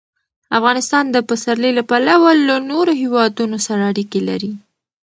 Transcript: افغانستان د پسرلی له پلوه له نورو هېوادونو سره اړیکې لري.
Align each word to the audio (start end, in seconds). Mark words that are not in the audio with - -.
افغانستان 0.57 1.05
د 1.09 1.17
پسرلی 1.29 1.71
له 1.77 1.83
پلوه 1.89 2.31
له 2.47 2.55
نورو 2.71 2.91
هېوادونو 3.01 3.57
سره 3.67 3.81
اړیکې 3.91 4.19
لري. 4.29 4.51